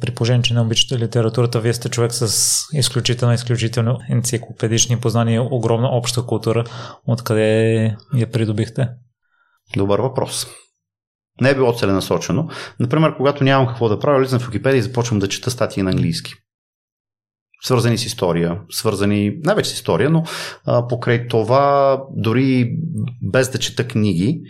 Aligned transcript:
При 0.00 0.14
положение, 0.14 0.42
че 0.42 0.54
не 0.54 0.60
обичате 0.60 0.98
литературата, 0.98 1.60
вие 1.60 1.74
сте 1.74 1.88
човек 1.88 2.12
с 2.12 2.52
изключително, 2.72 3.34
изключително 3.34 3.98
енциклопедични 4.10 5.00
познания, 5.00 5.42
огромна 5.42 5.88
обща 5.88 6.22
култура. 6.22 6.64
Откъде 7.06 7.96
я 8.14 8.30
придобихте? 8.32 8.88
Добър 9.76 10.00
въпрос. 10.00 10.46
Не 11.40 11.50
е 11.50 11.54
било 11.54 11.72
целенасочено. 11.72 12.48
Например, 12.80 13.16
когато 13.16 13.44
нямам 13.44 13.66
какво 13.66 13.88
да 13.88 13.98
правя, 13.98 14.18
влизам 14.18 14.40
в 14.40 14.46
Википедия 14.46 14.78
и 14.78 14.82
започвам 14.82 15.18
да 15.18 15.28
чета 15.28 15.50
статии 15.50 15.82
на 15.82 15.90
английски. 15.90 16.32
Свързани 17.62 17.98
с 17.98 18.06
история, 18.06 18.60
свързани 18.70 19.32
най-вече 19.44 19.70
с 19.70 19.74
история, 19.74 20.10
но 20.10 20.24
а, 20.64 20.86
покрай 20.86 21.28
това, 21.28 22.02
дори 22.16 22.76
без 23.22 23.50
да 23.50 23.58
чета 23.58 23.88
книги, 23.88 24.40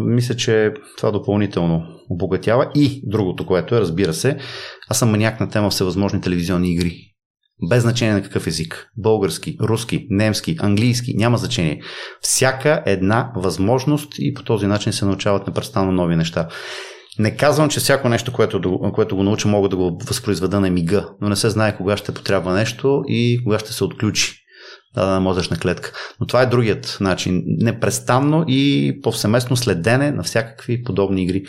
мисля, 0.00 0.36
че 0.36 0.74
това 0.96 1.10
допълнително 1.10 1.82
обогатява. 2.10 2.70
И 2.74 3.02
другото, 3.06 3.46
което 3.46 3.74
е, 3.74 3.80
разбира 3.80 4.14
се, 4.14 4.38
аз 4.88 4.98
съм 4.98 5.10
маняк 5.10 5.40
на 5.40 5.50
тема 5.50 5.70
всевъзможни 5.70 6.20
телевизионни 6.20 6.72
игри. 6.72 7.00
Без 7.68 7.82
значение 7.82 8.14
на 8.14 8.22
какъв 8.22 8.46
език. 8.46 8.86
Български, 8.96 9.56
руски, 9.60 10.06
немски, 10.10 10.56
английски, 10.60 11.14
няма 11.16 11.38
значение. 11.38 11.80
Всяка 12.20 12.82
една 12.86 13.32
възможност 13.36 14.12
и 14.18 14.34
по 14.34 14.42
този 14.42 14.66
начин 14.66 14.92
се 14.92 15.04
научават 15.04 15.46
непрестанно 15.46 15.92
нови 15.92 16.16
неща. 16.16 16.48
Не 17.18 17.36
казвам, 17.36 17.68
че 17.68 17.80
всяко 17.80 18.08
нещо, 18.08 18.32
което, 18.32 18.78
което 18.94 19.16
го 19.16 19.22
науча, 19.22 19.48
мога 19.48 19.68
да 19.68 19.76
го 19.76 19.98
възпроизведа 20.08 20.60
на 20.60 20.70
мига, 20.70 21.08
но 21.20 21.28
не 21.28 21.36
се 21.36 21.50
знае 21.50 21.76
кога 21.76 21.96
ще 21.96 22.14
потрябва 22.14 22.54
нещо 22.54 23.02
и 23.08 23.40
кога 23.44 23.58
ще 23.58 23.72
се 23.72 23.84
отключи 23.84 24.43
дадена 24.94 25.20
мозъчна 25.20 25.56
клетка. 25.56 25.92
Но 26.20 26.26
това 26.26 26.42
е 26.42 26.46
другият 26.46 26.98
начин. 27.00 27.42
Непрестанно 27.46 28.44
и 28.48 28.92
повсеместно 29.02 29.56
следене 29.56 30.10
на 30.10 30.22
всякакви 30.22 30.82
подобни 30.82 31.22
игри. 31.22 31.44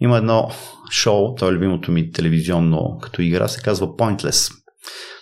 Има 0.00 0.16
едно 0.16 0.50
шоу, 0.90 1.34
то 1.34 1.48
е 1.48 1.52
любимото 1.52 1.92
ми 1.92 2.10
телевизионно 2.10 2.98
като 3.02 3.22
игра, 3.22 3.48
се 3.48 3.62
казва 3.62 3.86
Pointless. 3.86 4.52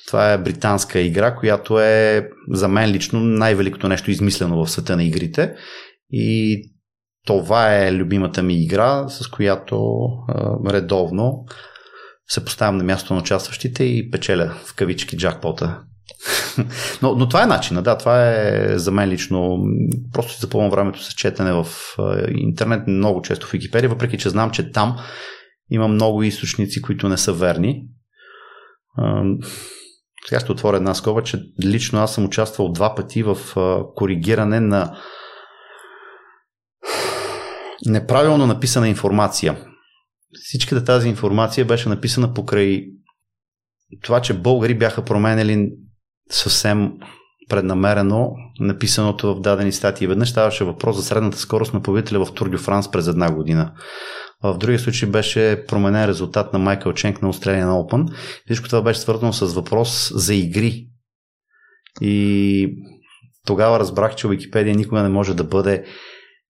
Това 0.06 0.32
е 0.32 0.38
британска 0.38 1.00
игра, 1.00 1.34
която 1.34 1.80
е 1.80 2.28
за 2.50 2.68
мен 2.68 2.90
лично 2.90 3.20
най-великото 3.20 3.88
нещо 3.88 4.10
измислено 4.10 4.64
в 4.64 4.70
света 4.70 4.96
на 4.96 5.04
игрите. 5.04 5.54
И 6.10 6.62
това 7.26 7.76
е 7.76 7.92
любимата 7.92 8.42
ми 8.42 8.62
игра, 8.62 9.08
с 9.08 9.28
която 9.28 10.06
а, 10.28 10.72
редовно 10.72 11.44
се 12.28 12.44
поставям 12.44 12.76
на 12.76 12.84
място 12.84 13.14
на 13.14 13.20
участващите 13.20 13.84
и 13.84 14.10
печеля 14.10 14.54
в 14.64 14.74
кавички 14.74 15.16
джакпота. 15.16 15.80
Но, 17.02 17.14
но 17.14 17.28
това 17.28 17.42
е 17.42 17.46
начина, 17.46 17.82
да, 17.82 17.98
това 17.98 18.30
е 18.30 18.72
за 18.78 18.90
мен 18.90 19.08
лично. 19.08 19.58
Просто 20.12 20.32
си 20.32 20.40
запълвам 20.40 20.70
времето 20.70 21.02
с 21.02 21.12
четене 21.12 21.52
в 21.52 21.66
интернет, 22.36 22.86
много 22.86 23.22
често 23.22 23.46
в 23.46 23.52
Википедия, 23.52 23.90
въпреки 23.90 24.18
че 24.18 24.30
знам, 24.30 24.50
че 24.50 24.72
там 24.72 24.96
има 25.70 25.88
много 25.88 26.22
източници, 26.22 26.82
които 26.82 27.08
не 27.08 27.16
са 27.16 27.32
верни. 27.32 27.84
Сега 30.26 30.40
ще 30.40 30.52
отворя 30.52 30.76
една 30.76 30.94
скоба, 30.94 31.22
че 31.22 31.42
лично 31.64 31.98
аз 31.98 32.14
съм 32.14 32.24
участвал 32.24 32.72
два 32.72 32.94
пъти 32.94 33.22
в 33.22 33.36
коригиране 33.94 34.60
на 34.60 34.98
неправилно 37.86 38.46
написана 38.46 38.88
информация. 38.88 39.64
Всичката 40.44 40.84
тази 40.84 41.08
информация 41.08 41.64
беше 41.64 41.88
написана 41.88 42.34
покрай 42.34 42.84
това, 44.02 44.20
че 44.20 44.34
българи 44.34 44.78
бяха 44.78 45.04
променили 45.04 45.70
съвсем 46.30 46.92
преднамерено 47.48 48.30
написаното 48.60 49.34
в 49.34 49.40
дадени 49.40 49.72
статии. 49.72 50.06
Веднъж 50.06 50.30
ставаше 50.30 50.64
въпрос 50.64 50.96
за 50.96 51.02
средната 51.02 51.38
скорост 51.38 51.74
на 51.74 51.82
повителя 51.82 52.24
в 52.24 52.34
Тур 52.34 52.58
Франс 52.58 52.90
през 52.90 53.06
една 53.06 53.34
година. 53.34 53.72
В 54.42 54.58
другия 54.58 54.78
случай 54.78 55.08
беше 55.08 55.64
променен 55.68 56.06
резултат 56.06 56.52
на 56.52 56.58
Майкъл 56.58 56.92
Ченк 56.92 57.22
на 57.22 57.32
Australian 57.32 57.68
Open. 57.68 58.14
Всичко 58.44 58.68
това 58.68 58.82
беше 58.82 59.00
свързано 59.00 59.32
с 59.32 59.54
въпрос 59.54 60.12
за 60.14 60.34
игри. 60.34 60.86
И 62.00 62.68
тогава 63.46 63.78
разбрах, 63.78 64.14
че 64.14 64.28
Википедия 64.28 64.76
никога 64.76 65.02
не 65.02 65.08
може 65.08 65.34
да 65.34 65.44
бъде 65.44 65.84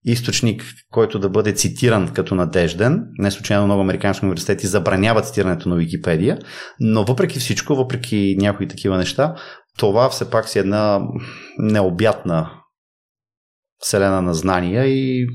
източник, 0.05 0.65
който 0.91 1.19
да 1.19 1.29
бъде 1.29 1.53
цитиран 1.53 2.09
като 2.09 2.35
надежден. 2.35 3.05
Не 3.19 3.31
случайно 3.31 3.65
много 3.65 3.81
американски 3.81 4.25
университети 4.25 4.67
забраняват 4.67 5.27
цитирането 5.27 5.69
на 5.69 5.77
Википедия, 5.77 6.39
но 6.81 7.05
въпреки 7.05 7.39
всичко, 7.39 7.77
въпреки 7.77 8.37
някои 8.39 8.69
такива 8.69 8.97
неща, 8.97 9.35
това 9.79 10.11
все 10.11 10.31
пак 10.31 10.49
си 10.49 10.59
една 10.59 11.09
необятна 11.59 12.51
вселена 13.79 14.23
на 14.23 14.35
знания 14.35 14.87
и 14.87 15.27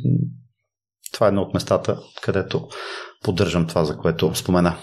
това 1.13 1.27
е 1.27 1.29
едно 1.29 1.41
от 1.41 1.53
местата, 1.53 1.99
където 2.21 2.67
поддържам 3.23 3.67
това, 3.67 3.85
за 3.85 3.97
което 3.97 4.35
спомена. 4.35 4.77